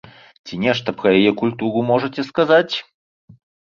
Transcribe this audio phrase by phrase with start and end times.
[0.47, 2.73] Ці нешта пра яе культуру можаце сказаць?